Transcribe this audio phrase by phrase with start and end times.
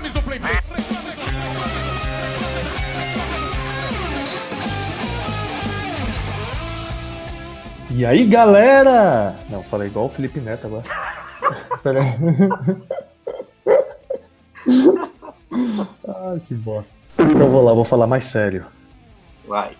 [0.00, 0.20] Reclames do.
[0.20, 0.90] Reclames
[7.90, 9.36] E aí, galera?
[9.50, 10.84] Não, falei igual o Felipe Neto agora.
[11.82, 12.08] Pera aí.
[16.08, 16.92] Ai, que bosta.
[17.18, 18.64] Então vou lá, vou falar mais sério.
[19.46, 19.72] Vai.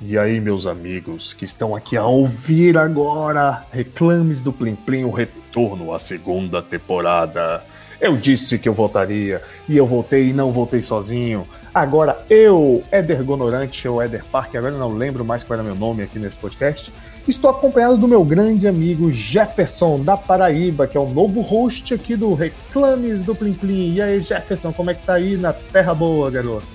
[0.00, 5.12] E aí, meus amigos que estão aqui a ouvir agora Reclames do Plim Plim, o
[5.12, 7.62] retorno à segunda temporada.
[8.02, 11.46] Eu disse que eu voltaria, e eu voltei e não voltei sozinho.
[11.72, 16.02] Agora eu, Éder Gonorante ou Éder Park, agora não lembro mais qual era meu nome
[16.02, 16.92] aqui nesse podcast,
[17.28, 22.16] estou acompanhado do meu grande amigo Jefferson da Paraíba, que é o novo host aqui
[22.16, 23.94] do Reclames do Plim Plim.
[23.94, 26.66] E aí, Jefferson, como é que tá aí na Terra Boa, garoto?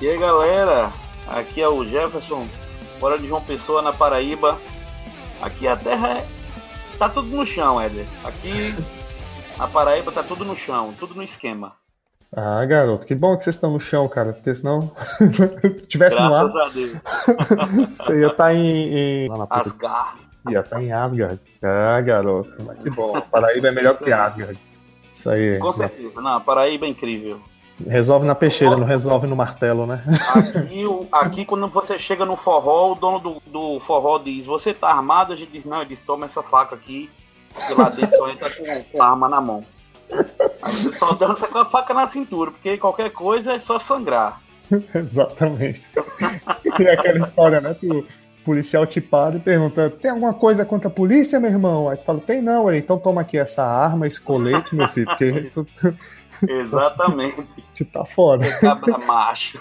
[0.00, 0.92] E aí, galera?
[1.26, 2.46] Aqui é o Jefferson,
[3.00, 4.56] fora de João Pessoa, na Paraíba.
[5.42, 6.26] Aqui a terra é...
[6.96, 8.06] tá tudo no chão, Éder.
[8.22, 8.72] Aqui
[9.58, 11.72] na Paraíba tá tudo no chão, tudo no esquema.
[12.34, 14.90] Ah, garoto, que bom que vocês estão no chão, cara, porque senão,
[15.62, 16.98] se tivesse no ar, Graças a Deus.
[17.96, 19.24] você ia estar em.
[19.24, 19.28] em...
[19.28, 20.20] Puta Asgard.
[20.50, 21.40] Ia estar em Asgard.
[21.62, 23.20] Ah, garoto, mas que bom.
[23.22, 24.58] Paraíba é melhor que Asgard.
[25.14, 25.58] Isso aí.
[25.58, 26.20] Com certeza.
[26.20, 27.40] Não, a Paraíba é incrível.
[27.86, 30.02] Resolve na peixeira, não resolve no martelo, né?
[30.34, 34.88] Aqui, aqui quando você chega no forró, o dono do, do forró diz, você tá
[34.88, 35.32] armado?
[35.32, 37.10] A gente diz, não, ele diz, toma essa faca aqui,
[37.70, 39.64] e lá dentro só entra com, com a arma na mão.
[40.92, 44.40] Só dança com a faca na cintura, porque qualquer coisa é só sangrar.
[44.94, 45.88] Exatamente.
[46.78, 47.74] E aquela história, né?
[47.74, 48.06] Que o
[48.44, 51.88] policial te para e pergunta: tem alguma coisa contra a polícia, meu irmão?
[51.88, 52.78] Aí tu fala: tem não, ele.
[52.78, 55.66] Então toma aqui essa arma, esse colete, meu filho, porque tu,
[56.48, 57.62] Exatamente.
[57.76, 58.46] tu tá foda.
[58.60, 59.60] Cabra macho.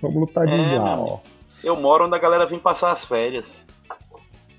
[0.00, 1.22] Vamos lutar de É, igual.
[1.62, 3.64] Eu moro onde a galera vem passar as férias.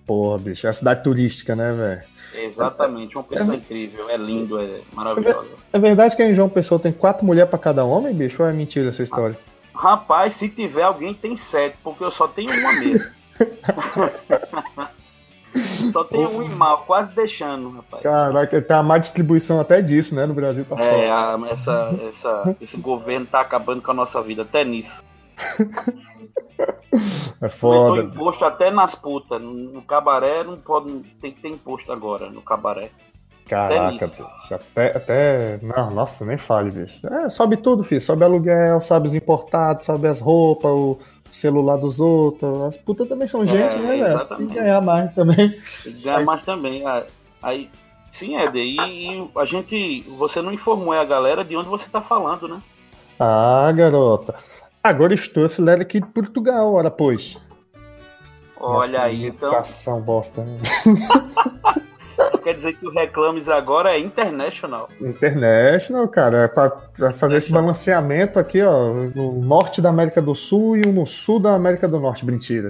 [0.05, 2.03] Porra, bicho, é a cidade turística, né, velho?
[2.45, 5.47] Exatamente, uma pessoa incrível, é lindo, é maravilhosa.
[5.71, 8.43] É verdade que em João Pessoa tem quatro mulheres pra cada homem, bicho?
[8.43, 9.37] Ou é mentira essa história?
[9.73, 13.11] Rapaz, se tiver alguém, tem sete, porque eu só tenho uma mesmo.
[15.91, 18.03] só tenho um e mal, quase deixando, rapaz.
[18.03, 20.25] Caraca, tem uma má distribuição até disso, né?
[20.25, 24.41] No Brasil tá É, a- essa, essa, esse governo tá acabando com a nossa vida,
[24.41, 25.01] até nisso.
[27.41, 28.01] É foda.
[28.01, 29.41] imposto até nas putas.
[29.41, 30.99] No, cabaré não pode.
[31.21, 32.91] Tem que ter imposto agora, no cabaré.
[33.47, 34.29] Caraca, Até bicho.
[34.51, 35.59] Até, até.
[35.61, 37.05] Não, nossa, nem fale, bicho.
[37.07, 38.01] É, sobe tudo, filho.
[38.01, 40.97] Sobe aluguel, sobe os importados, sobe as roupas, o
[41.29, 42.61] celular dos outros.
[42.63, 44.25] As putas também são gente, né, velho?
[44.25, 45.49] Tem que ganhar mais também.
[45.83, 46.85] Tem que ganhar mais também.
[46.87, 47.03] Ah,
[47.45, 47.69] Aí,
[48.09, 50.01] sim, Éder, e, e a gente.
[50.17, 52.59] Você não informou a galera de onde você tá falando, né?
[53.19, 54.33] Ah, garota.
[54.85, 57.39] Agora estou filera aqui de Portugal, ora pois.
[58.61, 59.49] Nossa, Olha aí, que então.
[59.99, 60.45] bosta?
[62.43, 64.89] Quer dizer que o Reclames agora é international.
[65.01, 70.35] International, cara, é pra, pra fazer esse balanceamento aqui, ó, no norte da América do
[70.35, 72.69] Sul e um no sul da América do Norte, mentira.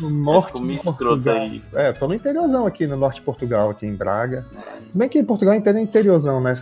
[0.00, 1.36] no norte escroto Portugal.
[1.36, 1.62] aí.
[1.74, 4.46] É, tô no interiorzão aqui, no norte de Portugal, aqui em Braga.
[4.52, 4.62] né?
[4.88, 6.54] Se bem que Portugal inteiro é interiorzão, né?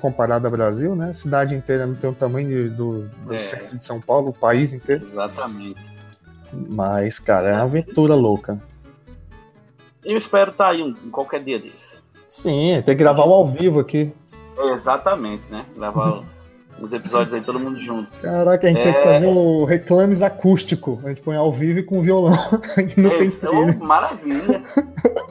[0.00, 1.12] Comparado ao Brasil, né?
[1.12, 3.38] Cidade inteira não tem o tamanho de- do, do É.
[3.38, 5.06] centro de São Paulo, o país inteiro.
[5.12, 5.76] Exatamente.
[6.52, 8.58] Mas, cara, é uma aventura louca.
[10.04, 12.00] Eu espero estar aí um, em qualquer dia desse.
[12.28, 14.12] Sim, tem que gravar o ao vivo aqui.
[14.58, 15.64] É, exatamente, né?
[15.76, 16.22] Gravar
[16.80, 18.08] os episódios aí todo mundo junto.
[18.20, 19.12] Caraca, a gente tinha que É.
[19.12, 21.00] fazer o reclames acústico.
[21.04, 22.36] A gente põe ao vivo e com violão.
[22.96, 24.62] não tem oh, maravilha.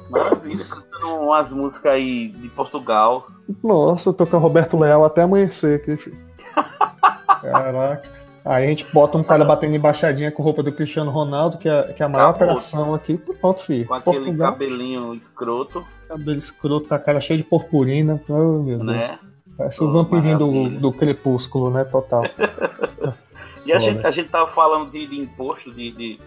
[0.09, 0.65] Maravilha.
[0.65, 3.27] Cantando umas músicas aí de Portugal.
[3.63, 6.17] Nossa, eu tô com o Roberto Leal até amanhecer aqui, filho.
[7.41, 8.09] Caraca.
[8.47, 11.83] Aí a gente bota um cara batendo embaixadinha com roupa do Cristiano Ronaldo, que é,
[11.93, 12.47] que é a maior Acabou.
[12.49, 13.17] atração aqui.
[13.17, 13.85] Pronto, filho.
[13.85, 18.21] Com aquele Portugal, cabelinho escroto, cabelo escroto, a cara cheia de purpurina.
[18.29, 18.83] Oh, meu Deus.
[18.85, 19.19] né?
[19.57, 21.83] Parece o vampirinho do, do crepúsculo, né?
[21.83, 22.21] Total.
[23.65, 26.19] E a gente, a gente tava falando de, de imposto de, de-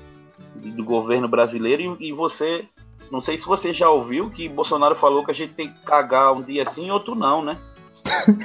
[0.56, 2.66] de- do governo brasileiro e, e você,
[3.10, 6.34] não sei se você já ouviu que Bolsonaro falou que a gente tem que cagar
[6.34, 7.56] um dia sim e outro não, né?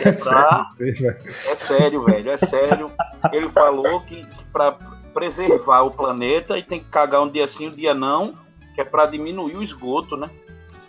[0.04, 1.18] É sério, pra, velho.
[1.48, 2.92] é sério, velho, é sério.
[3.32, 4.78] Ele falou que, para
[5.14, 8.34] preservar o planeta e tem que cagar um dia sim, um dia não,
[8.74, 10.30] que é pra diminuir o esgoto, né?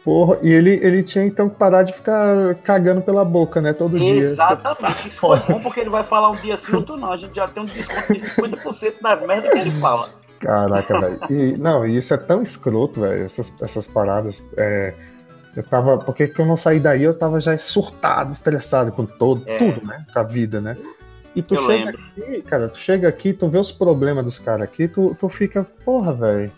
[0.04, 3.72] Porra, e ele, ele tinha então que parar de ficar cagando pela boca, né?
[3.72, 4.14] Todo dia.
[4.14, 5.08] Exatamente.
[5.08, 7.10] Isso foi bom porque ele vai falar um dia sim, outro não.
[7.10, 10.10] A gente já tem um desconto de 50% das merdas que ele fala.
[10.38, 11.18] Caraca, velho.
[11.28, 14.44] E, não, e isso é tão escroto, velho, essas, essas paradas.
[14.56, 14.94] É,
[15.56, 15.98] eu tava.
[15.98, 19.56] Porque que eu não saí daí, eu tava já surtado, estressado com todo, É.
[19.56, 20.04] tudo, né?
[20.12, 20.76] Com a vida, né?
[21.34, 22.00] E tu Eu chega lembro.
[22.16, 25.66] aqui, cara, tu chega aqui, tu vê os problemas dos caras aqui, tu, tu fica,
[25.84, 26.52] porra, velho.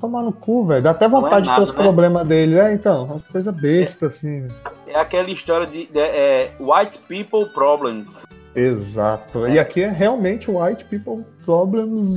[0.00, 0.82] tomar no cu, velho.
[0.82, 1.82] Dá até vontade é nada, de ter os né?
[1.82, 2.58] problemas dele.
[2.58, 4.48] É, então, umas coisas bestas, assim.
[4.86, 8.10] É aquela história de, de é, white people problems.
[8.54, 9.44] Exato.
[9.44, 9.54] É.
[9.54, 12.16] E aqui é realmente white people problems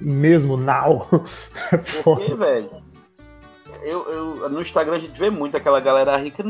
[0.00, 1.06] mesmo, now.
[2.02, 2.70] Por quê, velho?
[3.82, 6.44] Eu, eu, no Instagram a gente vê muito aquela galera rica.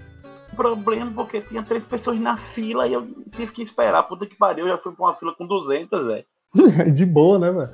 [0.56, 4.02] Problema porque tinha três pessoas na fila e eu tive que esperar.
[4.02, 6.24] Puta que pariu, eu já fui pra uma fila com 200, velho.
[6.92, 7.70] De boa, né, velho?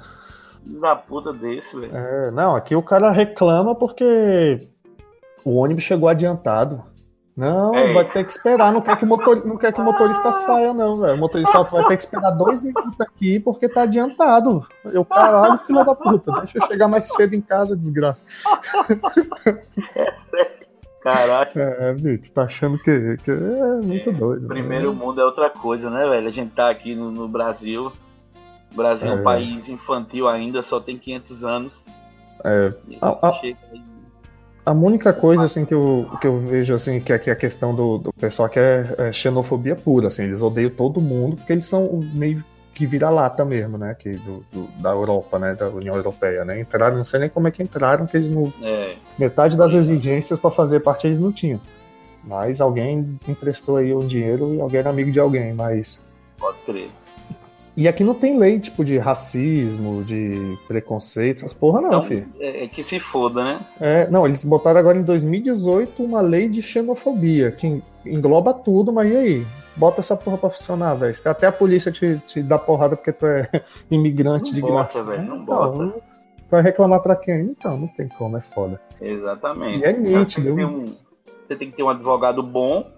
[0.80, 1.96] Da puta desse, velho.
[1.96, 4.68] É, não, aqui o cara reclama porque
[5.44, 6.82] o ônibus chegou adiantado.
[7.36, 7.92] Não, é.
[7.92, 8.72] vai ter que esperar.
[8.72, 11.14] Não quer que o, motor, não quer que o motorista saia, não, velho.
[11.14, 14.66] O motorista vai ter que esperar dois minutos aqui porque tá adiantado.
[14.86, 16.32] Eu, caralho, filho da puta.
[16.32, 18.24] Deixa eu chegar mais cedo em casa, desgraça.
[19.94, 20.66] É sério.
[21.02, 21.60] Caraca.
[21.60, 24.48] É, Vitor, tá achando que, que é muito doido.
[24.48, 24.98] Primeiro né?
[24.98, 26.26] mundo é outra coisa, né, velho?
[26.26, 27.92] A gente tá aqui no, no Brasil.
[28.72, 29.12] O Brasil é.
[29.12, 31.84] é um país infantil ainda, só tem 500 anos.
[32.42, 32.72] É.
[33.00, 33.40] A, a,
[34.66, 37.36] a única coisa assim que eu, que eu vejo assim que é, que é a
[37.36, 41.52] questão do, do pessoal que é, é, xenofobia pura, assim, eles odeiam todo mundo porque
[41.52, 45.94] eles são meio que vira-lata mesmo, né, que do, do, da Europa, né, da União
[45.94, 48.96] Europeia, né, entraram, não sei nem como é que entraram, que eles não é.
[49.16, 51.60] metade das exigências para fazer parte eles não tinham,
[52.24, 56.00] mas alguém emprestou aí um dinheiro e alguém era amigo de alguém, mas
[56.36, 56.90] pode crer.
[57.76, 62.26] E aqui não tem lei, tipo, de racismo, de preconceito, essas porra não, então, filho.
[62.40, 63.60] É, é que se foda, né?
[63.78, 69.10] É, não, eles botaram agora em 2018 uma lei de xenofobia, que engloba tudo, mas
[69.12, 69.46] e aí?
[69.76, 71.14] Bota essa porra pra funcionar, velho.
[71.26, 73.46] Até a polícia te, te dá porrada porque tu é
[73.90, 75.04] imigrante não de bota, graça.
[75.04, 76.02] Véio, não então, bota.
[76.50, 77.40] Vai reclamar pra quem?
[77.40, 78.80] Então, não tem como, é foda.
[78.98, 79.82] Exatamente.
[79.82, 80.48] E é nítido.
[80.48, 80.84] Você tem, um,
[81.46, 82.90] você tem que ter um advogado bom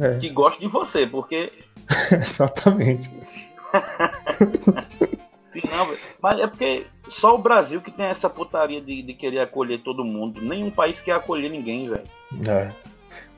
[0.00, 0.18] é.
[0.18, 1.52] que goste de você, porque.
[2.10, 3.53] Exatamente.
[5.52, 9.40] Sim, não, mas é porque só o Brasil que tem essa putaria de, de querer
[9.40, 10.40] acolher todo mundo.
[10.42, 12.02] Nenhum país quer acolher ninguém, velho.
[12.48, 12.72] É.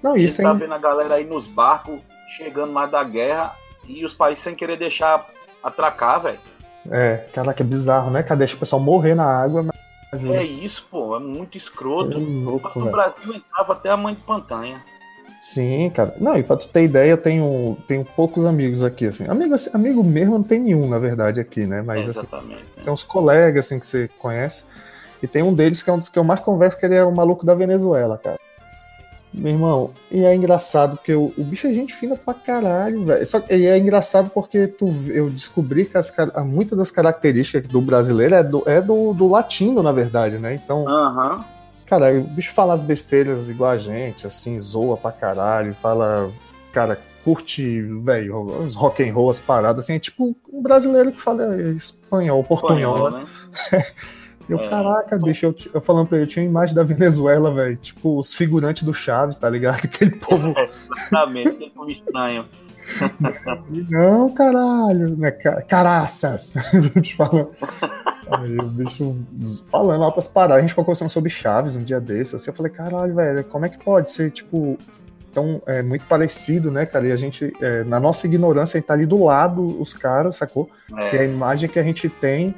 [0.03, 2.01] Não, isso tá vendo a galera aí nos barcos
[2.37, 3.55] chegando mais da guerra
[3.87, 5.27] e os países sem querer deixar
[5.63, 6.39] atracar, velho.
[6.91, 8.23] É, caraca, é bizarro, né?
[8.23, 9.63] Cadê o pessoal morrer na água?
[9.63, 10.25] Mas...
[10.25, 12.17] É isso, pô, é muito escroto.
[12.17, 14.83] É louco, no Brasil entrava até a mãe de Pantanha.
[15.47, 16.13] Sim, cara.
[16.19, 19.29] Não, e pra tu ter ideia, eu tenho, tenho poucos amigos aqui, assim.
[19.29, 21.83] Amigo, assim, amigo mesmo não tem nenhum, na verdade, aqui, né?
[21.83, 22.59] Mas, assim, né?
[22.83, 24.65] tem uns colegas, assim, que você conhece.
[25.23, 27.05] E tem um deles que é um dos que eu mais converso, que ele é
[27.05, 28.41] o maluco da Venezuela, cara.
[29.33, 33.25] Meu irmão, e é engraçado, porque o, o bicho é gente fina pra caralho, velho.
[33.25, 36.13] Só que é engraçado porque tu, eu descobri que as,
[36.45, 40.55] muitas das características do brasileiro é do, é do, do latino, na verdade, né?
[40.55, 40.85] Então.
[40.87, 41.56] Uhum
[41.87, 46.33] Cara, o bicho fala as besteiras igual a gente, assim, zoa pra caralho, fala,
[46.73, 51.21] cara, curte, velho, as rock and roll, as paradas, assim, é tipo um brasileiro que
[51.21, 53.27] fala espanhol, portunhol, né?
[53.73, 53.85] né?
[54.49, 54.69] Eu, é.
[54.69, 57.77] caraca, bicho, eu, eu, falando pra ele, eu tinha uma imagem da Venezuela, velho.
[57.77, 59.81] Tipo, os figurantes do Chaves, tá ligado?
[59.85, 60.55] Aquele povo.
[60.57, 62.47] É, exatamente, aquele povo estranho.
[63.91, 65.33] Não, caralho, né?
[65.33, 66.55] Caraças!
[67.17, 67.51] falando.
[68.31, 69.17] Aí o bicho
[69.71, 72.73] falando altas paradas, a gente ficou conversando sobre Chaves um dia desses, assim, eu falei,
[72.73, 74.77] caralho, velho, como é que pode ser, tipo,
[75.33, 77.07] tão é, muito parecido, né, cara?
[77.07, 80.37] E a gente, é, na nossa ignorância, a gente tá ali do lado, os caras,
[80.37, 80.69] sacou?
[80.97, 81.17] É.
[81.17, 82.55] E a imagem que a gente tem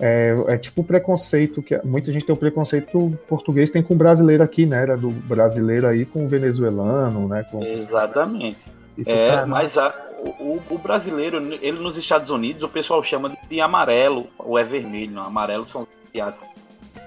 [0.00, 3.82] é, é, tipo o preconceito, que muita gente tem o preconceito que o português tem
[3.82, 4.80] com o brasileiro aqui, né?
[4.80, 7.44] Era do brasileiro aí com o venezuelano, né?
[7.50, 7.62] Com...
[7.62, 8.58] Exatamente.
[9.06, 14.26] É, mas a, o, o, brasileiro, ele nos Estados Unidos, o pessoal chama de amarelo,
[14.38, 16.48] ou é vermelho, não, amarelo são asiáticos.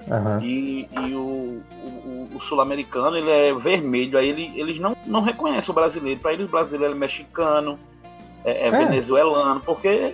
[0.08, 0.39] Uhum.
[0.41, 5.72] E, e o, o, o sul-americano, ele é vermelho, aí ele, eles não, não reconhecem
[5.72, 6.20] o brasileiro.
[6.20, 7.77] Para eles, o brasileiro é mexicano,
[8.44, 10.13] é, é, é, venezuelano, porque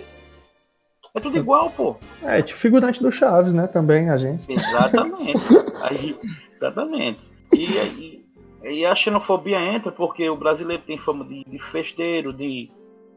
[1.14, 1.96] é tudo igual, pô.
[2.22, 4.50] É, tipo figurante do Chaves, né, também, a gente.
[4.50, 5.40] Exatamente.
[5.82, 6.16] aí,
[6.54, 7.26] exatamente.
[7.52, 8.26] E, e,
[8.62, 12.70] e a xenofobia entra porque o brasileiro tem fama de, de festeiro, de,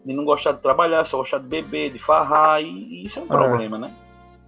[0.05, 3.21] de não gostar de trabalhar, só gostar de beber, de farrar, e, e isso é
[3.21, 3.27] um é.
[3.27, 3.91] problema, né?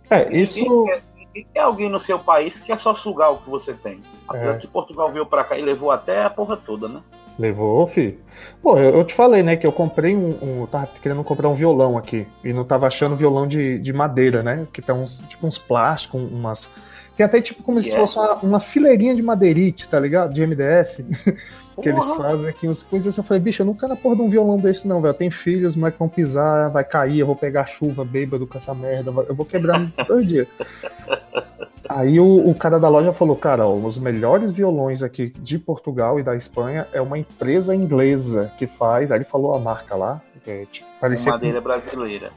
[0.09, 0.85] É, isso.
[0.85, 4.01] Quer, quer alguém no seu país que é só sugar o que você tem.
[4.27, 4.57] Apesar é.
[4.57, 7.01] que Portugal veio pra cá e levou até a porra toda, né?
[7.37, 8.19] Levou, filho.
[8.61, 10.65] Pô, eu, eu, te falei, né, que eu comprei um, um.
[10.67, 12.27] Tava querendo comprar um violão aqui.
[12.43, 14.67] E não tava achando violão de, de madeira, né?
[14.71, 16.71] Que tem uns, tipo, uns plásticos, umas.
[17.17, 17.89] Tem até tipo como yeah.
[17.89, 20.33] se fosse uma, uma fileirinha de madeirite, tá ligado?
[20.33, 21.03] De MDF.
[21.81, 23.15] que eles fazem aqui, as coisas.
[23.17, 25.13] Eu falei, bicho, eu nunca na porra de um violão desse, não, velho.
[25.13, 29.11] Tem filhos, mas vão pisar, vai cair, eu vou pegar chuva, bêbado com essa merda,
[29.27, 30.47] eu vou quebrar dois dias.
[31.89, 36.19] Aí o, o, cara da loja falou, cara, ó, os melhores violões aqui de Portugal
[36.19, 39.11] e da Espanha é uma empresa inglesa que faz.
[39.11, 41.31] Aí ele falou a marca lá, que é tipo, parecia.
[41.31, 41.63] Madeira com...
[41.63, 42.31] brasileira.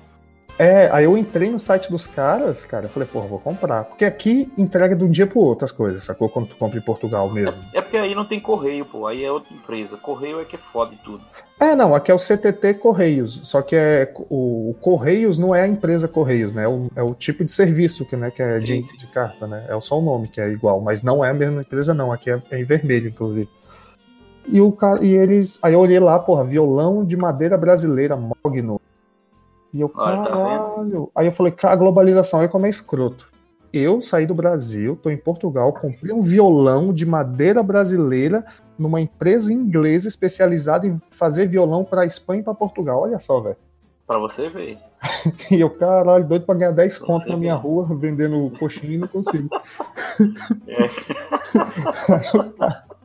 [0.58, 3.84] É, aí eu entrei no site dos caras, cara, eu falei, porra, vou comprar.
[3.84, 6.30] Porque aqui entrega de um dia pro outro as coisas, sacou?
[6.30, 7.62] Quando tu compra em Portugal mesmo.
[7.74, 9.06] É porque aí não tem correio, pô.
[9.06, 9.98] Aí é outra empresa.
[9.98, 11.22] Correio é que é foda e tudo.
[11.60, 13.40] É, não, aqui é o CTT Correios.
[13.44, 16.64] Só que é o, o Correios não é a empresa Correios, né?
[16.64, 18.96] É o, é o tipo de serviço que, né, que é Sim, de, sim.
[18.96, 19.66] de carta, né?
[19.68, 22.10] É só o nome que é igual, mas não é a mesma empresa, não.
[22.10, 23.50] Aqui é, é em vermelho, inclusive.
[24.48, 25.58] E, o cara, e eles.
[25.62, 28.80] Aí eu olhei lá, porra, violão de madeira brasileira, Mogno.
[29.76, 31.10] E eu, Olha, tá caralho.
[31.14, 33.28] Aí eu falei, cara, a globalização, olha como é escroto.
[33.70, 38.42] Eu saí do Brasil, tô em Portugal, comprei um violão de madeira brasileira
[38.78, 43.02] numa empresa inglesa especializada em fazer violão pra Espanha e pra Portugal.
[43.02, 43.56] Olha só, velho.
[44.06, 44.78] Pra você ver.
[45.50, 47.60] E eu, caralho, doido pra ganhar 10 conto Você na minha vê.
[47.60, 49.50] rua, vendendo coxinha e não consigo.
[50.66, 50.86] É.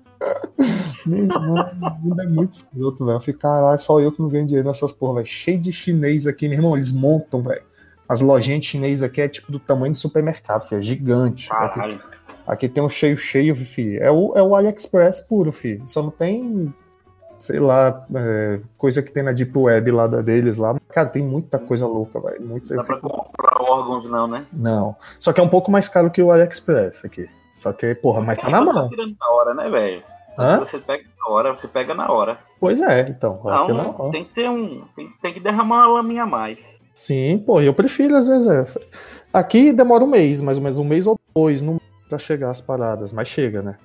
[1.05, 3.15] Meu irmão, o mundo é muito escroto, velho.
[3.17, 5.25] Eu falei, caralho, só eu que não ganho dinheiro nessas porra, velho.
[5.27, 6.75] Cheio de chinês aqui, meu irmão.
[6.75, 7.63] Eles montam, velho.
[8.07, 10.79] As lojinhas de chinês aqui é tipo do tamanho de supermercado, filho.
[10.79, 11.47] É gigante.
[11.51, 11.99] Aqui,
[12.45, 14.01] aqui tem um cheio cheio, filho.
[14.03, 15.81] É o, é o AliExpress puro, filho.
[15.87, 16.71] Só não tem,
[17.37, 20.75] sei lá, é, coisa que tem na Deep Web lá da- deles lá.
[20.89, 22.45] Cara, tem muita coisa louca, velho.
[22.45, 24.45] Muito Não dá pra comprar órgãos, não, né?
[24.53, 24.95] Não.
[25.19, 27.27] Só que é um pouco mais caro que o AliExpress aqui.
[27.53, 28.89] Só que, porra, mas tá na Você mão.
[28.89, 30.03] tirando na hora, né, velho?
[30.59, 32.39] Você pega na hora, você pega na hora.
[32.59, 33.41] Pois é, então.
[33.43, 34.83] Não, tem que ter um.
[34.95, 36.81] Tem, tem que derramar uma laminha a mais.
[36.93, 38.47] Sim, pô, eu prefiro às vezes.
[38.47, 38.65] É.
[39.33, 42.59] Aqui demora um mês, mais ou menos, um mês ou dois no pra chegar as
[42.59, 43.77] paradas, mas chega, né?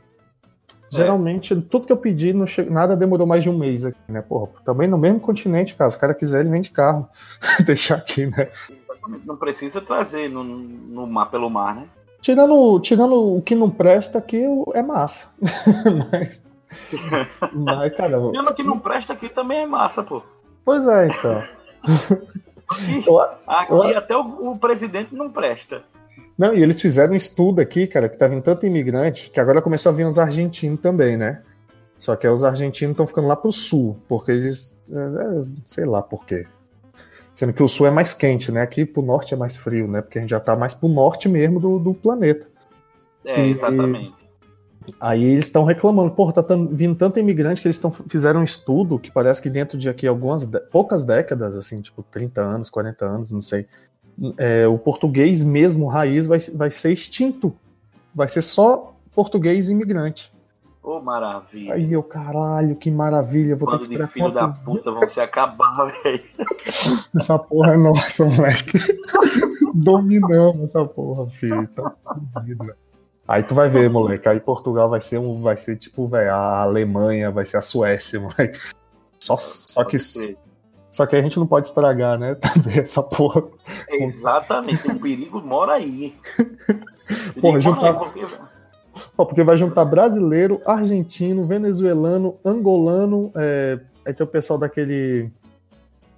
[0.91, 2.63] Geralmente, tudo que eu pedi, não che...
[2.63, 4.23] nada demorou mais de um mês aqui, né?
[4.23, 5.91] Porra, também no mesmo continente, cara.
[5.91, 7.09] Se o cara quiser, ele vem de carro.
[7.67, 8.49] Deixar aqui, né?
[8.71, 9.27] Exatamente.
[9.27, 11.87] Não precisa trazer no, no mar, pelo mar, né?
[12.21, 15.29] Tirando, tirando o que não presta aqui, o- é massa.
[16.13, 16.43] mas,
[17.53, 20.23] mas, cara, eu- Mesmo que não presta aqui também é massa, pô.
[20.65, 21.43] pois é, então.
[22.69, 23.05] Aqui,
[23.47, 25.85] aqui até o, o presidente não presta.
[26.37, 29.63] Não, e eles fizeram um estudo aqui, cara, que tá vindo tanto imigrante, que agora
[29.63, 31.45] começou a vir os argentinos também, né?
[31.97, 34.77] Só que os argentinos estão ficando lá pro sul, porque eles.
[34.91, 36.45] é, é, sei lá por quê.
[37.37, 38.63] Sendo que o sul é mais quente, né?
[38.63, 40.01] Aqui pro norte é mais frio, né?
[40.01, 42.49] Porque a gente já tá mais pro norte mesmo do, do planeta.
[43.27, 44.15] É, E- exatamente.
[44.99, 48.99] Aí eles estão reclamando, porra, tá vindo tanto imigrante que eles tão, fizeram um estudo
[48.99, 53.31] que parece que dentro de aqui algumas poucas décadas, assim, tipo 30 anos, 40 anos,
[53.33, 53.67] não sei,
[54.39, 57.55] é, o português mesmo, raiz, vai, vai ser extinto.
[58.15, 60.33] Vai ser só português imigrante.
[60.87, 61.75] Ô, maravilha.
[61.75, 65.87] Aí eu, caralho, que maravilha, vou ter que esperar filho da puta vão se acabar,
[66.05, 66.23] velho.
[67.17, 68.79] Essa porra é nossa, moleque.
[69.75, 71.67] Dominamos essa porra, filho.
[71.75, 71.93] Tá.
[73.27, 74.29] Aí tu vai ver, moleque.
[74.29, 78.21] Aí Portugal vai ser um, vai ser tipo, velho, a Alemanha, vai ser a Suécia,
[78.21, 78.61] moleque.
[79.19, 82.37] Só, só que só que a gente não pode estragar, né?
[82.37, 83.43] Também essa porra.
[83.89, 86.15] Exatamente, o perigo mora aí.
[86.37, 86.79] Porra,
[87.35, 88.27] perigo mora juntar- aí, porque-
[89.19, 95.31] Ó, porque vai juntar brasileiro, argentino, venezuelano, angolano, é, aí tem o pessoal daquele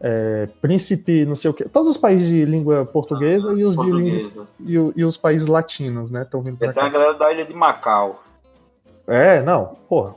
[0.01, 1.65] é, príncipe, não sei o quê.
[1.65, 4.47] Todos os países de língua portuguesa e os de língua portuguesa.
[4.61, 6.23] e, o- e os países latinos, né?
[6.23, 6.91] Estão vindo pra Tem a cá.
[6.91, 8.23] galera da ilha de Macau.
[9.07, 10.15] É, não, porra.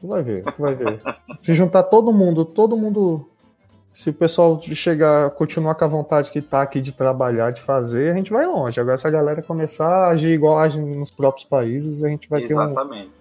[0.00, 1.00] Tu vai ver, tu vai ver.
[1.40, 3.28] Se juntar todo mundo, todo mundo.
[3.94, 8.10] Se o pessoal chegar, continuar com a vontade que tá aqui de trabalhar, de fazer,
[8.10, 8.80] a gente vai longe.
[8.80, 12.42] Agora, se a galera começar a agir igual agem nos próprios países, a gente vai
[12.42, 13.12] ter um, Exatamente.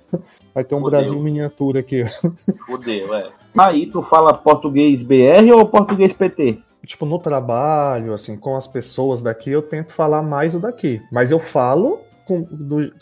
[0.52, 0.90] vai ter um Fudeu.
[0.90, 2.04] Brasil miniatura aqui.
[2.66, 3.30] Fudeu, é.
[3.56, 6.58] Aí tu fala português BR ou português PT?
[6.88, 11.00] Tipo, no trabalho, assim, com as pessoas daqui, eu tento falar mais o daqui.
[11.12, 12.48] Mas eu falo com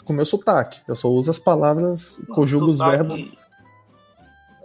[0.03, 0.81] com meu sotaque.
[0.85, 3.31] Eu só uso as palavras, conjugo os verbos.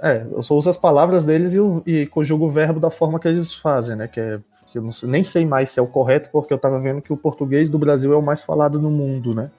[0.03, 3.29] É, eu só uso as palavras deles e, e conjugo o verbo da forma que
[3.29, 4.09] eles fazem, né?
[4.09, 4.41] Que é.
[4.71, 7.13] Que eu não nem sei mais se é o correto, porque eu tava vendo que
[7.13, 9.51] o português do Brasil é o mais falado no mundo, né?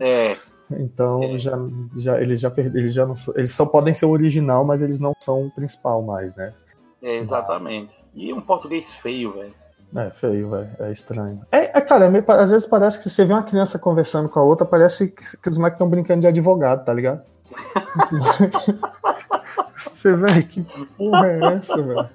[0.00, 0.36] É,
[0.70, 1.38] Então É.
[1.38, 1.56] já,
[1.96, 4.98] já, eles já perderam, eles já não eles só podem ser o original, mas eles
[5.00, 6.52] não são o principal mais, né?
[7.02, 7.92] é, exatamente.
[8.14, 9.54] E um português feio, velho.
[9.96, 10.68] É feio, velho.
[10.80, 11.40] É estranho.
[11.50, 14.38] É, é, cara, meio pa- às vezes parece que você vê uma criança conversando com
[14.38, 17.22] a outra, parece que, que os moleques estão brincando de advogado, tá ligado?
[19.80, 20.62] Você, velho, que
[20.96, 22.08] porra é essa, velho?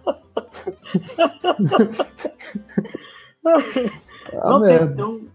[4.33, 5.27] Ah, Não, tem, tem um,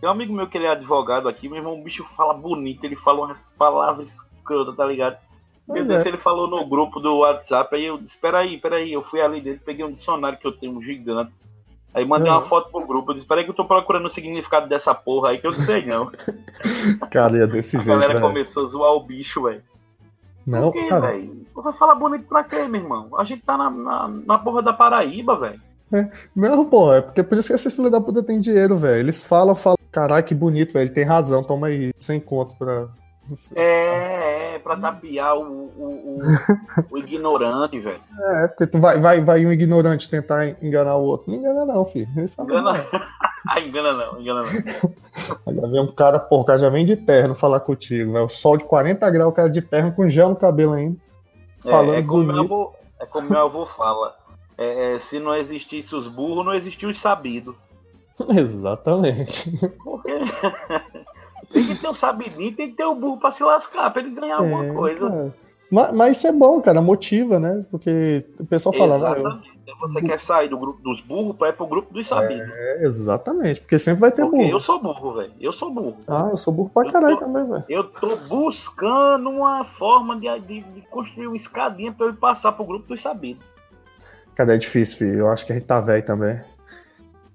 [0.00, 2.84] tem um amigo meu que ele é advogado aqui, meu irmão, o bicho fala bonito,
[2.84, 5.16] ele fala umas palavras escrotas, tá ligado?
[5.66, 6.08] Pois Deus, é.
[6.08, 9.60] ele falou no grupo do WhatsApp, aí eu disse, peraí, peraí, eu fui ali dele,
[9.64, 11.32] peguei um dicionário que eu tenho, um gigante.
[11.94, 12.36] Aí mandei Uhum.
[12.36, 15.30] uma foto pro grupo, eu disse, peraí que eu tô procurando o significado dessa porra
[15.30, 16.10] aí, que eu não sei não.
[17.10, 18.26] Cara, ia desse A jeito, galera velho.
[18.26, 19.62] começou a zoar o bicho, velho.
[20.46, 21.46] Não, Por quê, velho?
[21.54, 23.08] Vai falar bonito pra quê, meu irmão?
[23.18, 25.60] A gente tá na, na, na porra da Paraíba, velho.
[25.92, 29.00] É, não, pô, é porque por isso que esses filhos da puta tem dinheiro, velho.
[29.00, 30.84] Eles falam, falam, caralho, que bonito, velho.
[30.84, 32.88] Ele tem razão, toma aí, sem conto pra.
[33.54, 36.22] É, é pra tapiar o, o, o,
[36.90, 38.00] o ignorante, velho.
[38.18, 41.30] É, porque tu vai, vai, vai um ignorante tentar enganar o outro.
[41.30, 42.08] Não engana, não, filho.
[42.16, 42.86] Ele fala, Engana...
[43.48, 44.50] ah, engana não, engana não.
[45.46, 48.24] Agora vem um cara, o cara já vem de terno falar contigo, velho.
[48.24, 50.96] O sol de 40 graus, o cara de terno com gel no cabelo ainda.
[51.62, 52.52] Falando É, é, como meu bonito.
[52.54, 54.14] avô, é como meu avô fala.
[54.58, 57.54] É, é, se não existisse os burros, não existia os sabidos.
[58.28, 59.50] Exatamente.
[59.82, 60.12] Porque
[61.52, 64.10] tem que ter o sabidinho, tem que ter o burro pra se lascar, pra ele
[64.10, 65.08] ganhar alguma É, coisa.
[65.10, 65.34] cara.
[65.70, 67.64] Mas, mas isso é bom, cara, motiva, né?
[67.70, 69.52] Porque o pessoal fala, "Ah, eu- Exatamente.
[69.80, 72.46] Você quer sair do grupo dos burros pra ir pro grupo dos sabidos.
[72.52, 74.50] é, exatamente, porque sempre vai ter Porque burro.
[74.50, 75.32] eu sou burro, velho.
[75.40, 75.96] Eu sou burro.
[76.06, 77.64] Ah, eu sou burro pra Eu caralho tô- também, velho.
[77.68, 82.64] Eu tô buscando uma forma de, de- de construir uma escadinha pra eu passar pro
[82.66, 83.42] grupo dos sabidos.
[84.34, 85.18] Cara, é difícil, filho.
[85.20, 86.40] Eu acho que a gente tá velho também.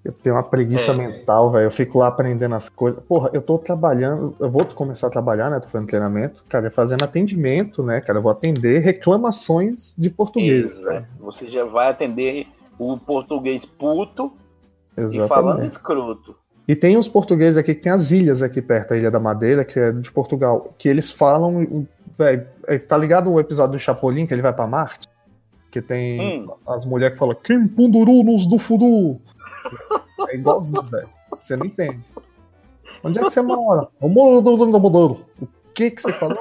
[0.07, 0.95] Eu tenho uma preguiça É.
[0.95, 1.65] mental, velho.
[1.65, 3.03] Eu fico lá aprendendo as coisas.
[3.03, 5.59] Porra, eu tô trabalhando, eu vou começar a trabalhar, né?
[5.59, 8.19] Tô fazendo treinamento, cara, fazendo atendimento, né, cara?
[8.19, 10.65] Eu vou atender reclamações de velho.
[10.65, 11.05] Exato.
[11.19, 12.47] Você já vai atender
[12.79, 14.31] o português puto
[14.97, 15.71] e falando Exatamente.
[15.73, 16.35] escroto.
[16.65, 19.65] E tem uns portugueses aqui que tem as ilhas aqui perto da Ilha da Madeira,
[19.65, 21.85] que é de Portugal, que eles falam,
[22.17, 25.07] velho, é, tá ligado o episódio do Chapolin que ele vai pra Marte?
[25.69, 26.51] Que tem Hum.
[26.65, 29.19] as mulheres que falam Quem punduru nos do fudu?
[30.37, 31.09] É igualzinho, velho.
[31.41, 32.03] Você não entende.
[33.03, 33.87] Onde é que você mora?
[34.01, 35.25] Modoro.
[35.41, 36.37] O que que você falou?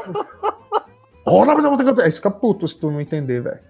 [1.26, 3.60] Não Aí você fica puto se tu não entender, velho.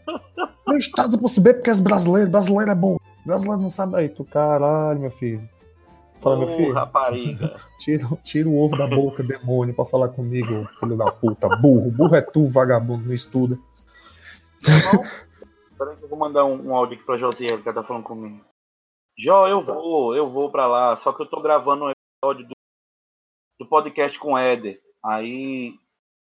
[0.67, 2.97] Nos Estados Unidos perceber porque és brasileiro, brasileiro é bom.
[3.25, 3.97] Brasileiro não sabe.
[3.97, 5.49] Aí tu, caralho, meu filho.
[6.19, 6.73] Fala, meu filho.
[6.73, 7.57] rapariga.
[7.81, 11.49] Tira, tira o ovo da boca, demônio, pra falar comigo, filho da puta.
[11.57, 11.91] Burro.
[11.91, 13.59] Burro é tu, vagabundo, não estuda.
[14.63, 15.03] Então,
[15.79, 18.05] peraí que eu vou mandar um, um áudio aqui pra Josiel, que ela tá falando
[18.05, 18.41] comigo.
[19.19, 22.55] Jó, eu vou, eu vou pra lá, só que eu tô gravando um episódio do,
[23.59, 24.79] do podcast com o Éder.
[25.03, 25.75] Aí,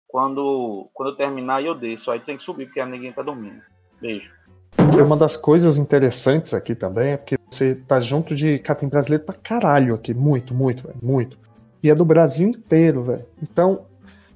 [0.07, 2.11] quando, quando eu terminar, eu desço.
[2.11, 3.61] Aí tem que subir, porque ninguém tá dormindo.
[3.99, 4.31] Beijo.
[4.75, 8.59] Porque uma das coisas interessantes aqui também é porque você tá junto de.
[8.59, 10.13] Cara, tem brasileiro pra caralho aqui.
[10.13, 10.99] Muito, muito, velho.
[11.01, 11.37] Muito.
[11.81, 13.25] E é do Brasil inteiro, velho.
[13.41, 13.87] Então,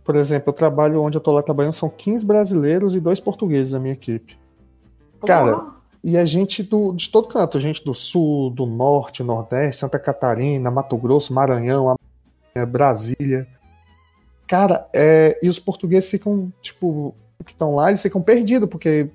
[0.04, 3.76] por exemplo, eu trabalho onde eu tô lá trabalhando, são 15 brasileiros e dois portugueses
[3.76, 4.38] a minha equipe.
[5.26, 5.77] Cara.
[6.04, 10.00] E a gente do, de todo canto, a gente do sul, do norte, nordeste, Santa
[10.00, 11.96] Catarina, Mato Grosso, Maranhão,
[12.56, 13.48] Amazônia, Brasília.
[14.48, 17.14] Cara, é, e os portugueses ficam, tipo,
[17.46, 19.10] que estão lá, eles ficam perdidos, porque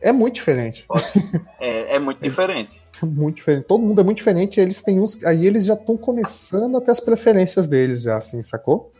[0.00, 0.86] é muito diferente.
[1.60, 2.80] É, é muito diferente.
[3.02, 3.64] É muito diferente.
[3.64, 5.22] Todo mundo é muito diferente, eles têm uns.
[5.24, 8.92] Aí eles já estão começando a ter as preferências deles, já, assim, sacou?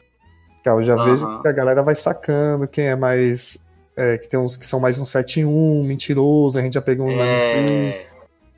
[0.64, 1.04] Cara, eu já Aham.
[1.04, 3.67] vejo que a galera vai sacando quem é mais.
[3.98, 7.16] É, que tem uns que são mais um 7-1, mentiroso, a gente já pegou uns
[7.16, 7.72] na mentira.
[7.72, 8.06] É,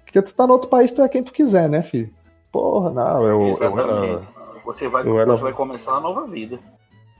[0.04, 2.10] Porque tu tá no outro país, tu é quem tu quiser, né, filho?
[2.52, 4.22] Porra, não, eu, eu era.
[4.64, 6.58] Você vai, eu era- você vai começar uma nova vida.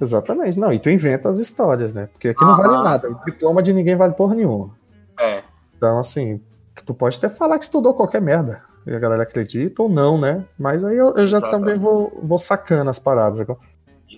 [0.00, 2.08] Exatamente, não, e tu inventa as histórias, né?
[2.12, 2.62] Porque aqui não Aham.
[2.62, 3.10] vale nada.
[3.10, 4.70] O diploma de ninguém vale porra nenhuma.
[5.18, 5.42] É.
[5.76, 6.40] Então, assim,
[6.84, 8.62] tu pode até falar que estudou qualquer merda.
[8.86, 10.44] E a galera acredita ou não, né?
[10.58, 11.50] Mas aí eu, eu já Exatamente.
[11.50, 13.46] também vou, vou sacando as paradas.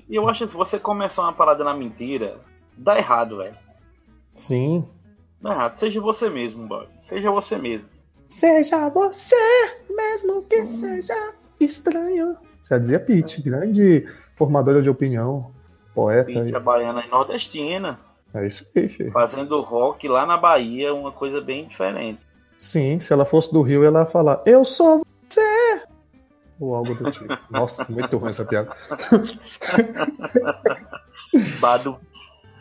[0.09, 2.37] E eu acho que se você começar uma parada na mentira,
[2.77, 3.55] dá errado, velho.
[4.35, 4.85] Sim.
[5.41, 5.75] Dá errado.
[5.77, 6.87] Seja você mesmo, boy.
[7.01, 7.87] Seja você mesmo.
[8.29, 9.37] Seja você,
[9.91, 12.37] mesmo que seja estranho.
[12.69, 15.53] Já dizia Pete, grande formadora de opinião,
[15.95, 16.25] poeta.
[16.33, 18.01] Pinta baiana e nordestina,
[18.33, 19.13] É isso aí, filho.
[19.13, 22.21] fazendo rock lá na Bahia, uma coisa bem diferente.
[22.57, 25.83] Sim, se ela fosse do Rio, ela ia falar, eu sou você!
[26.59, 27.27] Ou algo do tipo.
[27.51, 28.75] Nossa, muito ruim essa piada.
[31.61, 31.99] Bado.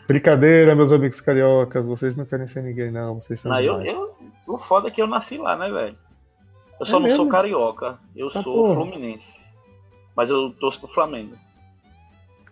[0.06, 3.20] Brincadeira, meus amigos cariocas, vocês não querem ser ninguém, não.
[3.20, 5.96] Vocês são Não, eu, eu, o foda é que eu nasci lá, né, velho?
[6.80, 7.16] Eu só É não mesmo?
[7.16, 8.74] sou carioca, eu Tá sou porra.
[8.74, 9.44] fluminense.
[10.16, 11.36] Mas eu torço pro Flamengo.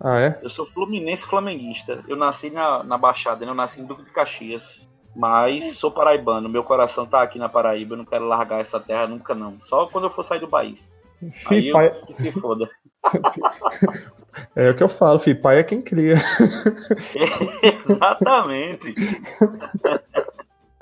[0.00, 0.38] Ah, é?
[0.42, 2.02] Eu sou fluminense flamenguista.
[2.08, 3.50] Eu nasci na, na Baixada, né?
[3.50, 4.88] eu nasci em Duque de Caxias.
[5.14, 9.08] Mas sou paraibano, meu coração tá aqui na Paraíba, eu não quero largar essa terra
[9.08, 9.60] nunca não.
[9.60, 10.94] Só quando eu for sair do país.
[11.20, 12.70] Aí Fih, eu pai, que se foda.
[14.54, 16.14] é o que eu falo, fi, pai é quem cria.
[17.62, 18.94] Exatamente.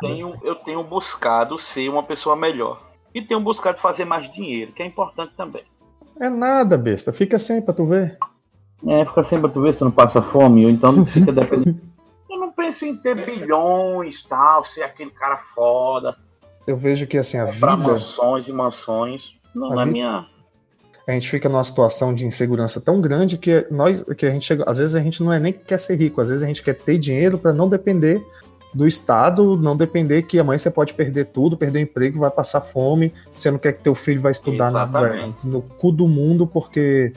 [0.00, 2.82] tenho, eu tenho buscado ser uma pessoa melhor.
[3.14, 5.64] E tenho buscado fazer mais dinheiro, que é importante também.
[6.20, 7.12] É nada, besta.
[7.12, 8.18] Fica sem pra tu ver.
[8.86, 11.80] É, fica sempre tu ver se não passa fome, ou então fica dependendo.
[12.30, 16.14] Eu não penso em ter bilhões, tal, ser aquele cara foda,
[16.66, 19.34] Eu vejo que assim, a comprar vida, mansões e mansões.
[19.54, 20.26] Não, A na vida- minha.
[21.08, 24.64] A gente fica numa situação de insegurança tão grande que nós, que a gente chega,
[24.66, 26.62] às vezes a gente não é nem que quer ser rico, às vezes a gente
[26.62, 28.22] quer ter dinheiro pra não depender
[28.74, 32.60] do Estado não depender que amanhã você pode perder tudo, perder o emprego, vai passar
[32.60, 37.14] fome, você não quer que teu filho vai estudar no, no cu do mundo porque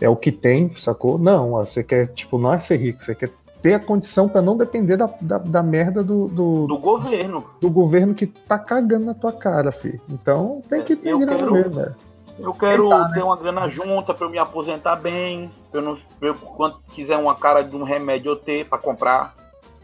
[0.00, 1.16] é o que tem, sacou?
[1.16, 3.30] Não, você quer, tipo, não é ser rico, você quer
[3.62, 6.78] ter a condição para não depender da, da, da merda do, do, do.
[6.78, 7.44] governo.
[7.60, 10.00] Do governo que tá cagando na tua cara, filho.
[10.08, 11.94] Então tem que ter grana mesmo, velho.
[12.38, 13.10] Eu quero Tentar, né?
[13.14, 13.24] ter né?
[13.24, 15.50] uma grana junta para eu me aposentar bem.
[15.70, 18.78] Pra eu não, pra eu, quando quiser uma cara de um remédio eu ter para
[18.78, 19.34] comprar.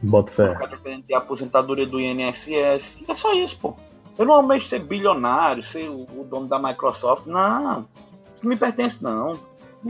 [0.00, 0.50] Bota fé.
[0.50, 2.98] Ficar dependendo de aposentadoria do INSS.
[3.08, 3.74] É só isso, pô.
[4.16, 7.26] Eu não almejo ser bilionário, ser o, o dono da Microsoft.
[7.26, 7.86] Não.
[8.34, 9.32] Isso não me pertence, não.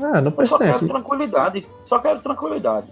[0.01, 0.41] Ah, não pertence.
[0.41, 1.67] Eu só quero tranquilidade.
[1.85, 2.87] Só quero tranquilidade.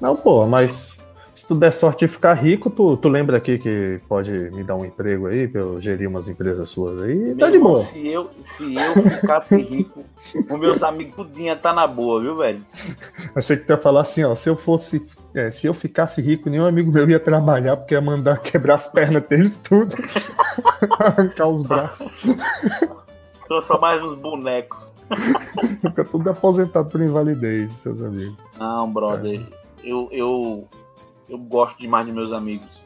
[0.00, 1.02] Não, pô, mas
[1.34, 4.76] se tu der sorte de ficar rico, tu, tu lembra aqui que pode me dar
[4.76, 7.16] um emprego aí pra eu gerir umas empresas suas aí?
[7.16, 7.82] Meu tá de boa.
[7.82, 10.04] Se eu, se eu ficasse rico,
[10.50, 12.64] os meus amigos tudinho tá na boa, viu, velho?
[13.34, 15.06] Achei que tu ia falar assim, ó, se eu fosse.
[15.32, 18.88] É, se eu ficasse rico, nenhum amigo meu ia trabalhar, porque ia mandar quebrar as
[18.88, 19.94] pernas deles tudo.
[20.98, 22.10] Arrancar os braços.
[23.46, 24.78] Sou só mais uns bonecos.
[25.80, 28.36] Fica tudo aposentado por invalidez, seus amigos.
[28.58, 29.40] Não, brother.
[29.40, 30.68] É eu, eu,
[31.30, 32.82] eu gosto demais de meus amigos.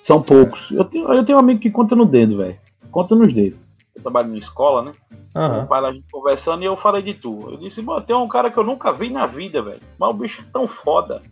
[0.00, 0.70] São poucos.
[0.70, 2.58] Eu tenho, eu tenho um amigo que conta no dedo, velho.
[2.90, 3.58] Conta nos dedos.
[3.94, 4.92] Eu trabalho na escola, né?
[5.34, 5.62] Uhum.
[5.62, 7.50] O pai a gente conversando e eu falei de tu.
[7.50, 9.80] Eu disse, mano, tem um cara que eu nunca vi na vida, velho.
[9.98, 11.22] Mas o bicho é tão foda.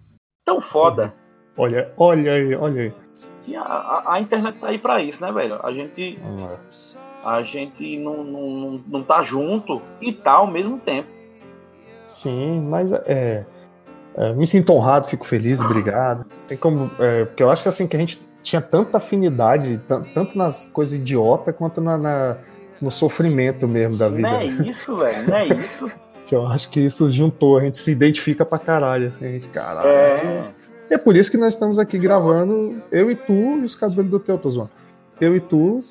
[0.45, 1.15] Tão foda.
[1.57, 2.93] Olha, olha aí, olha aí.
[3.43, 5.59] Que a, a, a internet tá aí pra isso, né, velho?
[5.63, 6.19] A gente.
[6.23, 6.57] Uhum.
[7.25, 11.09] A gente não, não, não, não tá junto e tá ao mesmo tempo.
[12.07, 13.47] Sim, mas é.
[14.17, 16.27] É, me sinto honrado, fico feliz, obrigado.
[16.47, 19.81] Tem como, é, porque eu acho que assim que a gente tinha tanta afinidade,
[20.15, 22.37] tanto nas coisas idiota quanto na, na,
[22.81, 24.29] no sofrimento mesmo da vida.
[24.29, 25.91] Não é isso, velho, não é isso.
[26.27, 29.49] que eu acho que isso juntou, a gente se identifica pra caralho, assim, a gente,
[29.49, 29.89] caralho.
[29.89, 30.51] É.
[30.91, 34.21] é por isso que nós estamos aqui gravando, eu e tu e os cabelos do
[34.21, 34.71] teu, tô zoando.
[35.21, 35.83] Eu e tu,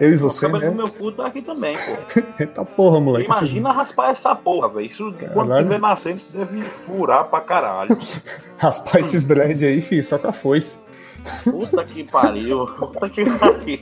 [0.00, 0.70] eu e você, né?
[0.70, 2.20] do meu cu tá aqui também, pô.
[2.40, 3.26] Eita porra, moleque.
[3.26, 3.80] Imagina esses...
[3.80, 4.86] raspar essa porra, velho.
[4.86, 5.32] Isso caralho.
[5.32, 7.96] quando tiver nascendo, você deve furar pra caralho.
[8.58, 10.78] raspar esses dread aí, filho, só com a foice.
[11.44, 12.66] Puta que pariu.
[12.74, 13.80] Puta que pariu.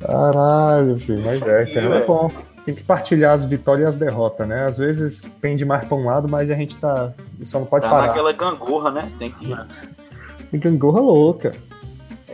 [0.00, 1.24] Caralho, filho.
[1.24, 2.30] Mas é, cara, é bom.
[2.64, 4.66] Tem que partilhar as vitórias e as derrotas, né?
[4.66, 7.12] Às vezes pende mais pra um lado, mas a gente tá.
[7.42, 8.06] Só não pode tá parar.
[8.06, 9.10] naquela gangorra, né?
[9.18, 9.56] Tem que.
[10.50, 11.52] Tem gangorra louca.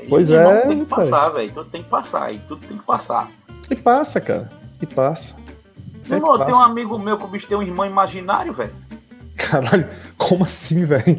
[0.08, 0.66] Pois é.
[0.66, 1.52] Tem que passar, velho.
[1.52, 2.34] Tudo tem que passar.
[2.34, 3.28] E tudo tem que passar.
[3.70, 4.50] E passa, cara.
[4.80, 5.34] E passa.
[6.00, 8.72] Sempre Meu irmão, tem um amigo meu que o bicho tem um irmão imaginário, velho.
[9.36, 11.04] Caralho, como assim, velho?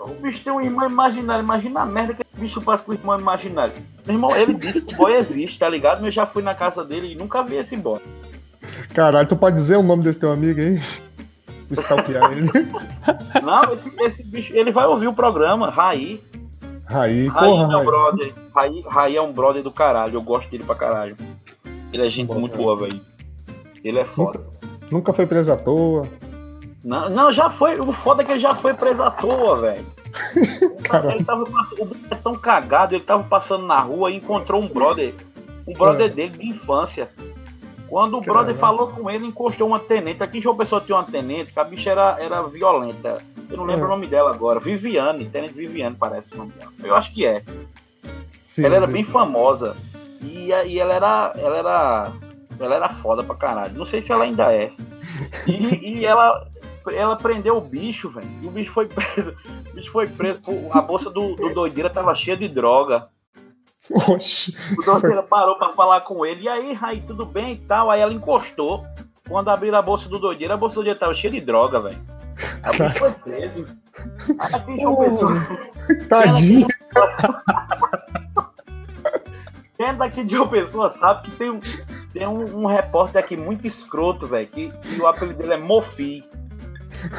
[0.00, 1.42] o bicho tem um irmão imaginário.
[1.42, 3.72] Imagina a merda que esse bicho passa com o irmão imaginário.
[4.06, 6.04] Meu irmão, ele disse que o boy existe, tá ligado?
[6.04, 8.00] Eu já fui na casa dele e nunca vi esse boy.
[8.92, 10.80] Caralho, tu pode dizer o nome desse teu amigo aí?
[11.74, 12.50] Stalkear ele.
[13.42, 16.22] Não, esse, esse, bicho, ele vai ouvir o programa, Raí.
[16.84, 18.34] Raí, Raí porra, é um brother.
[18.54, 21.16] Raí, Raí é um brother do caralho, eu gosto dele pra caralho.
[21.92, 23.00] Ele é gente Bom, muito boa, velho.
[23.82, 24.38] Ele é foda.
[24.38, 26.06] Nunca, nunca, foi preso à toa.
[26.84, 27.80] Não, não, já foi.
[27.80, 29.86] O foda é que ele já foi preso à toa, velho.
[31.12, 34.68] ele tava o bicho é tão cagado, ele tava passando na rua e encontrou um
[34.68, 35.14] brother.
[35.66, 36.08] Um brother é.
[36.08, 37.10] dele de infância.
[37.88, 38.44] Quando o Caramba.
[38.44, 40.22] brother falou com ele, encostou uma tenente.
[40.22, 43.22] Aqui em João Pessoa tinha uma tenente, que a bicha era, era violenta.
[43.48, 43.86] Eu não lembro é.
[43.86, 44.58] o nome dela agora.
[44.58, 46.72] Viviane, tenente Viviane parece o nome dela.
[46.82, 47.44] Eu acho que é.
[48.42, 48.92] Sim, ela era sim.
[48.92, 49.76] bem famosa.
[50.20, 51.32] E, e ela era.
[51.36, 52.12] Ela era.
[52.58, 53.78] Ela era foda pra caralho.
[53.78, 54.72] Não sei se ela ainda é.
[55.46, 56.48] E, e ela.
[56.92, 58.28] Ela prendeu o bicho, velho.
[58.42, 59.34] E o bicho foi preso.
[59.70, 60.40] O bicho foi preso.
[60.72, 63.08] A bolsa do, do doideira tava cheia de droga.
[64.08, 64.56] Oxi.
[64.78, 66.42] O doideira parou pra falar com ele.
[66.42, 67.90] E aí, Raí, tudo bem e tal?
[67.90, 68.84] Aí ela encostou.
[69.28, 71.98] Quando abriram a bolsa do doideira, a bolsa do doideira tava cheia de droga, velho.
[72.62, 73.66] Aí foi preso.
[79.76, 81.60] Quem é daqui de uma pessoa sabe que tem um,
[82.12, 86.24] tem um, um repórter aqui muito escroto, velho, que, que, o apelido dele é Mofi.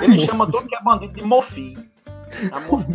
[0.02, 1.78] Ele chama todo que é bandido de Mofi.
[2.52, 2.92] A Mofi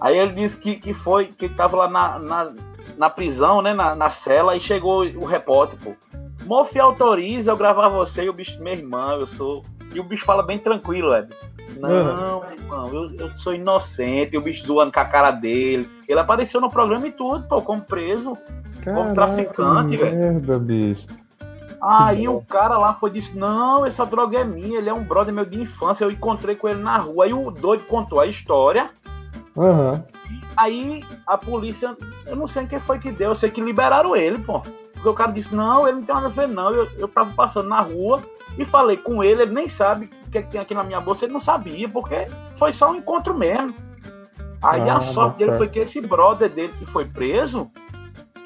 [0.00, 2.52] Aí ele disse que, que foi, que ele tava lá na, na,
[2.96, 5.94] na prisão, né, na, na cela, e chegou o repórter, pô.
[6.44, 9.64] Mofi autoriza eu gravar você e o bicho, meu irmão, eu sou.
[9.92, 11.28] E o bicho fala bem tranquilo, Ed.
[11.78, 12.52] Não, uhum.
[12.52, 15.88] irmão, eu, eu sou inocente, o bicho zoando com a cara dele.
[16.08, 18.36] Ele apareceu no programa e tudo, pô, como preso,
[18.82, 20.60] Caraca, como traficante, velho.
[20.60, 21.06] bicho.
[21.80, 25.32] Aí o cara lá foi disse: Não, essa droga é minha, ele é um brother
[25.32, 26.04] meu de infância.
[26.04, 27.24] Eu encontrei com ele na rua.
[27.24, 28.90] Aí o doido contou a história.
[29.58, 30.00] Uhum.
[30.56, 34.38] Aí a polícia, eu não sei quem foi que deu, eu sei que liberaram ele,
[34.38, 34.60] pô.
[34.92, 36.70] Porque o cara disse, não, ele não tem nada a ver, não.
[36.70, 38.20] Eu, eu tava passando na rua
[38.56, 41.00] E falei com ele, ele nem sabe o que, é que tem aqui na minha
[41.00, 43.74] bolsa, ele não sabia, porque foi só um encontro mesmo.
[44.62, 47.70] Aí ah, a sorte dele foi que esse brother dele que foi preso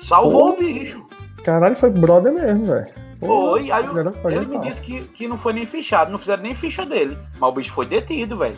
[0.01, 0.53] salvou Pô.
[0.53, 1.07] o bicho.
[1.43, 2.87] Caralho, foi brother mesmo, velho.
[3.19, 3.85] Foi, aí
[4.27, 7.17] ele me disse que, que não foi nem fichado, não fizeram nem ficha dele.
[7.39, 8.57] Mas o bicho foi detido, velho.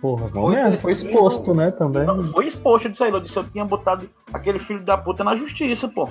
[0.00, 2.06] Porra, foi, foi exposto, né, também.
[2.24, 5.88] Foi exposto disso aí, eu disse, eu tinha botado aquele filho da puta na justiça,
[5.88, 6.08] pô.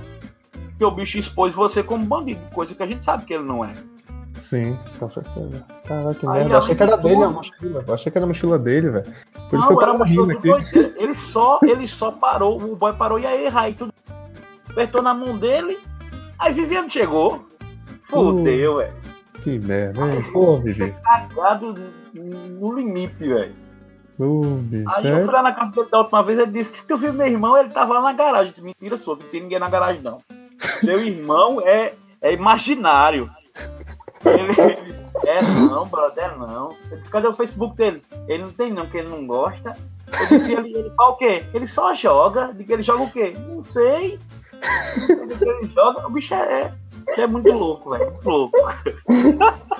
[0.52, 3.64] Porque o bicho expôs você como bandido, coisa que a gente sabe que ele não
[3.64, 3.74] é.
[4.38, 5.66] Sim, com certeza.
[5.86, 6.54] Caraca, que merda.
[6.54, 7.84] Eu achei que era dele a mochila.
[7.88, 9.06] Eu achei que era a mochila dele, velho.
[9.50, 10.50] Por não, isso que eu tava rindo aqui.
[10.96, 13.92] Ele só, ele só parou, o boy parou e aí, Rai, tudo
[14.70, 15.80] apertou na mão dele.
[16.38, 17.48] Aí Viviane chegou.
[18.02, 18.94] Fudeu, velho.
[19.44, 20.24] Que merda, hein?
[20.32, 20.94] Pô, Vivi.
[21.04, 21.76] Cagado
[22.14, 23.56] no limite, velho.
[24.20, 26.98] Uh, bicho, aí eu fui lá na casa dele da última vez, ele disse, eu
[26.98, 28.48] vi meu irmão, ele tava lá na garagem.
[28.48, 30.22] Eu disse, mentira sua, não tem ninguém na garagem, não.
[30.58, 33.30] Seu irmão é, é imaginário.
[34.26, 34.52] Ele,
[35.26, 36.70] é não, brother, é não.
[36.70, 38.02] Disse, Cadê o Facebook dele?
[38.28, 39.76] Ele não tem não, porque ele não gosta.
[40.08, 41.46] Eu disse, ele, ele fala o quê?
[41.54, 42.54] Ele só joga.
[42.54, 43.36] Que ele joga o quê?
[43.48, 44.20] Não sei.
[45.10, 46.74] Ele joga, o bicho é,
[47.08, 48.12] é, é muito louco, velho.
[48.12, 48.58] Muito louco.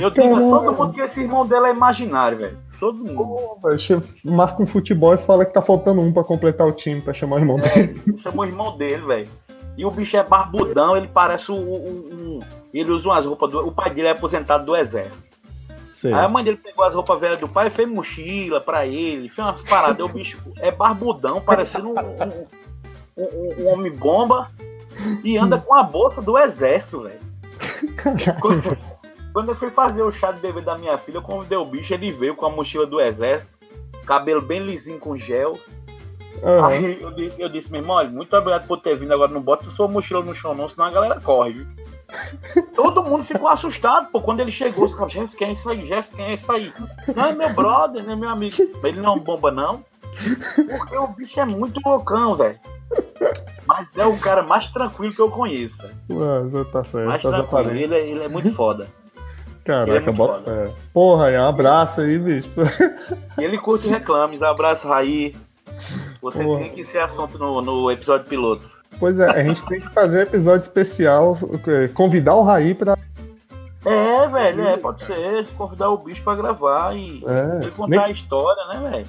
[0.00, 2.58] Eu digo a todo mundo que esse irmão dele é imaginário, velho.
[2.78, 3.58] Todo mundo.
[3.64, 7.14] Oh, marca um futebol e fala que tá faltando um pra completar o time, pra
[7.14, 8.02] chamar o irmão é, dele.
[8.22, 9.28] Chamou o irmão dele, velho.
[9.76, 11.56] E o bicho é barbudão, ele parece um.
[11.56, 12.40] um, um
[12.72, 13.66] ele usa umas roupas do.
[13.66, 15.26] O pai dele é aposentado do exército.
[16.04, 19.28] Aí a mãe dele pegou as roupas velhas do pai e fez mochila pra ele,
[19.28, 19.98] fez umas paradas.
[19.98, 24.50] o bicho é barbudão, parecendo um, um, um, um homem bomba
[25.24, 27.26] e anda com a bolsa do exército, velho.
[29.36, 31.92] Quando, eu fui fazer o chá de bebê da minha filha, eu convidei o bicho,
[31.92, 33.52] ele veio com a mochila do exército,
[34.06, 35.52] cabelo bem lisinho com gel.
[36.42, 36.64] Uhum.
[36.64, 39.12] Aí eu disse, eu disse, meu irmão, olha, muito obrigado por ter vindo.
[39.12, 41.66] Agora não bota sua mochila no chão, não, senão a galera corre, viu?
[42.74, 44.22] Todo mundo ficou assustado, pô.
[44.22, 45.86] Quando ele chegou, os caras, Jeff, quem é isso aí?
[45.86, 46.72] Jeff, quem é isso aí?
[47.14, 48.56] Não é meu brother, não é meu amigo.
[48.82, 49.84] Ele não é bomba, não.
[50.78, 52.58] Porque o bicho é muito loucão, velho.
[53.66, 56.64] Mas é o cara mais tranquilo que eu conheço, velho.
[56.72, 57.06] Tá certo.
[57.06, 58.88] Mais tá tranquilo, ele é, ele é muito foda.
[59.66, 60.70] Caraca, é bota é.
[60.92, 62.48] Porra, é um abraço aí, bicho.
[63.36, 64.40] E ele curte reclames.
[64.40, 65.34] Abraço, Raí.
[66.22, 66.60] Você Porra.
[66.60, 68.64] tem que ser assunto no, no episódio piloto.
[68.98, 71.36] Pois é, a gente tem que fazer episódio especial,
[71.92, 72.96] convidar o Raí pra.
[73.84, 75.46] É, velho, é, pode ser.
[75.48, 78.00] Convidar o bicho pra gravar e é, contar nem...
[78.00, 79.06] a história, né, velho?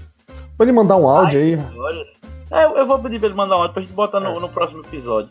[0.58, 2.08] Pode mandar um áudio Ai, aí.
[2.52, 4.40] É, eu vou pedir pra ele mandar um áudio pra gente botar no, é.
[4.40, 5.30] no próximo episódio.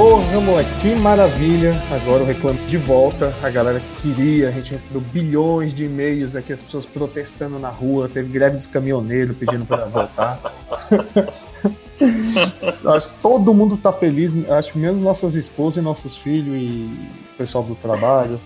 [0.00, 1.74] Porra, moleque, que maravilha!
[1.90, 3.34] Agora o reclame de volta.
[3.42, 7.68] A galera que queria, a gente recebeu bilhões de e-mails aqui, as pessoas protestando na
[7.68, 10.40] rua, teve greve dos caminhoneiros pedindo para voltar.
[12.96, 16.90] acho que todo mundo tá feliz, acho menos nossas esposas e nossos filhos e
[17.34, 18.40] o pessoal do trabalho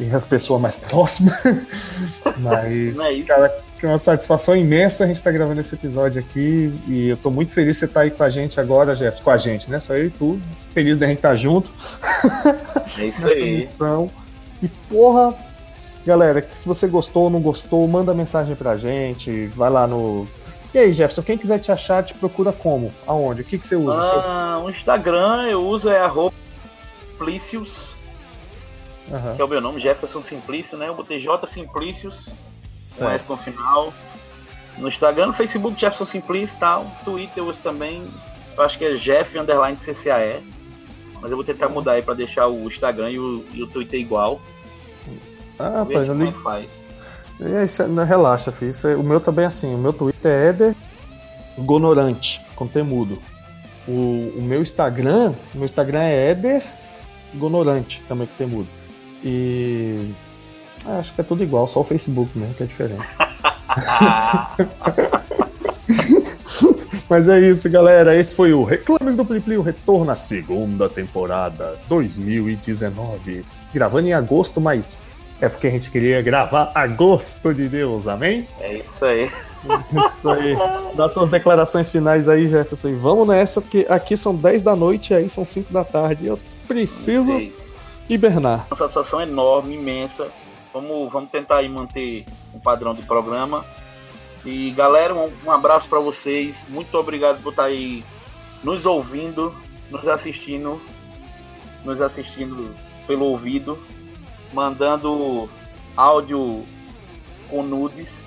[0.00, 1.38] e as pessoas mais próximas.
[2.38, 3.54] Mas, é cara,
[3.86, 6.72] é uma satisfação imensa a gente estar tá gravando esse episódio aqui.
[6.86, 9.22] E eu tô muito feliz de você estar tá aí com a gente agora, Jeff.
[9.22, 9.80] Com a gente, né?
[9.80, 10.40] Só eu e tu.
[10.72, 11.70] Feliz da gente estar tá junto.
[12.98, 13.54] É isso nessa aí.
[13.56, 14.10] missão.
[14.62, 15.34] E porra,
[16.06, 19.48] galera, que se você gostou ou não gostou, manda mensagem pra gente.
[19.48, 20.26] Vai lá no.
[20.72, 22.92] E aí, Jefferson, quem quiser te achar, te procura como?
[23.06, 23.42] Aonde?
[23.42, 24.00] O que, que você usa?
[24.26, 26.34] Ah, o Instagram eu uso é arroba
[27.10, 27.94] Simplicius,
[29.10, 29.36] uhum.
[29.36, 30.88] que é o meu nome, Jefferson Simplício, né?
[30.88, 32.28] Eu botei J Simplícios
[32.98, 33.92] com S no final.
[34.78, 36.90] No Instagram, no Facebook, Jefferson Simplício e tal.
[37.04, 38.08] Twitter eu uso também,
[38.56, 40.42] eu acho que é Jeff Underline CCAE.
[41.20, 43.98] Mas eu vou tentar mudar aí pra deixar o Instagram e o, e o Twitter
[43.98, 44.40] igual.
[45.58, 46.26] Ah, rapaz, ali...
[46.26, 46.84] como é faz.
[47.40, 48.72] É, isso, não, relaxa, filho.
[48.84, 49.74] É, o meu também é assim.
[49.74, 50.76] O meu Twitter é Eder
[51.58, 53.18] Gonorante, com temudo.
[53.86, 56.62] O, o meu Instagram, o meu Instagram é Eder
[57.34, 58.68] Gonorante, também com temudo.
[59.22, 60.12] E
[60.86, 63.04] ah, acho que é tudo igual, só o Facebook mesmo que é diferente.
[67.08, 68.16] Mas é isso, galera.
[68.16, 73.44] Esse foi o Reclames do Plim o retorno à segunda temporada 2019.
[73.72, 75.00] Gravando em agosto, mas
[75.40, 78.48] é porque a gente queria gravar agosto de Deus, amém?
[78.58, 79.30] É isso aí.
[80.06, 80.56] Isso aí.
[80.94, 82.88] Dá suas declarações finais aí, Jefferson.
[82.88, 86.26] E vamos nessa, porque aqui são 10 da noite e aí são 5 da tarde.
[86.26, 87.50] Eu preciso
[88.08, 88.66] hibernar.
[88.70, 90.28] Uma satisfação enorme, imensa
[90.74, 93.64] Vamos, vamos tentar aí manter o padrão do programa.
[94.44, 96.56] E galera, um, um abraço para vocês.
[96.68, 98.04] Muito obrigado por estar aí
[98.60, 99.54] nos ouvindo,
[99.88, 100.82] nos assistindo,
[101.84, 102.74] nos assistindo
[103.06, 103.78] pelo ouvido,
[104.52, 105.48] mandando
[105.96, 106.66] áudio
[107.48, 108.18] com nudes.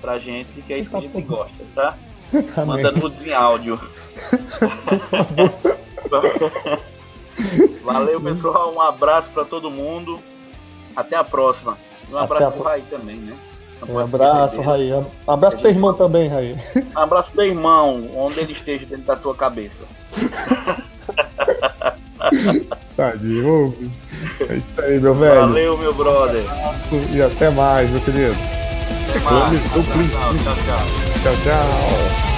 [0.00, 1.94] pra gente, que é isso que a gente gosta, tá?
[2.64, 3.78] Manda nudes em áudio.
[4.88, 6.80] Por favor.
[7.84, 8.72] Valeu, pessoal.
[8.74, 10.18] Um abraço para todo mundo.
[10.96, 11.76] Até a próxima.
[12.12, 12.50] Um abraço a...
[12.50, 13.36] pro Raí também, né?
[13.88, 14.92] Um abraço, Raí.
[14.92, 16.54] Um abraço pro irmão também, Raí.
[16.94, 19.84] Um abraço pro irmão, onde ele esteja dentro da sua cabeça.
[22.96, 23.74] Tadinho.
[24.48, 25.40] É isso aí, meu velho.
[25.40, 26.44] Valeu, meu brother.
[26.44, 28.36] Um abraço e até mais, meu querido.
[29.08, 29.62] Até mais.
[29.62, 29.94] Tchau, tchau.
[30.44, 30.84] tchau, tchau.
[31.22, 32.29] tchau, tchau.